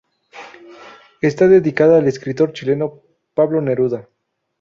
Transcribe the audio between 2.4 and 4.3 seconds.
chileno Pablo Neruda.